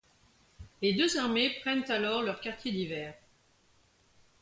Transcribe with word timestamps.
Les 0.81 0.95
deux 0.95 1.15
armées 1.19 1.51
prennent 1.61 1.85
alors 1.91 2.23
leurs 2.23 2.41
quartiers 2.41 2.71
d'hiver. 2.71 3.13